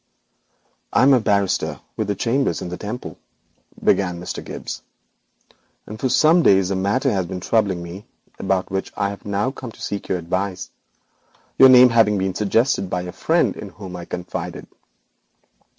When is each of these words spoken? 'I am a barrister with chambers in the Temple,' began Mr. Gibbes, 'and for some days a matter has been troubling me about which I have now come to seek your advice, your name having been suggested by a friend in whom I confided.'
'I 0.93 1.03
am 1.03 1.13
a 1.13 1.19
barrister 1.19 1.79
with 1.95 2.17
chambers 2.17 2.63
in 2.63 2.69
the 2.69 2.75
Temple,' 2.77 3.19
began 3.83 4.19
Mr. 4.19 4.43
Gibbes, 4.43 4.81
'and 5.85 5.99
for 5.99 6.09
some 6.09 6.41
days 6.41 6.71
a 6.71 6.75
matter 6.75 7.11
has 7.11 7.27
been 7.27 7.39
troubling 7.39 7.83
me 7.83 8.07
about 8.39 8.71
which 8.71 8.91
I 8.97 9.09
have 9.09 9.25
now 9.25 9.51
come 9.51 9.71
to 9.71 9.79
seek 9.79 10.07
your 10.07 10.17
advice, 10.17 10.71
your 11.59 11.69
name 11.69 11.89
having 11.89 12.17
been 12.17 12.33
suggested 12.33 12.89
by 12.89 13.03
a 13.03 13.11
friend 13.11 13.55
in 13.55 13.69
whom 13.69 13.95
I 13.95 14.05
confided.' 14.05 14.65